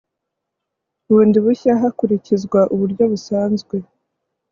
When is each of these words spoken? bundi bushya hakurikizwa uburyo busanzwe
bundi 1.07 1.37
bushya 1.45 1.71
hakurikizwa 1.81 2.59
uburyo 2.73 3.03
busanzwe 3.11 3.75